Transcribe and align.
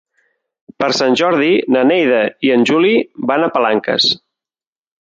Per 0.83 0.87
Sant 0.99 1.17
Jordi 1.21 1.51
na 1.77 1.85
Neida 1.91 2.23
i 2.49 2.53
en 2.57 2.67
Juli 2.73 2.97
van 3.33 3.49
a 3.51 3.55
Palanques. 3.59 4.13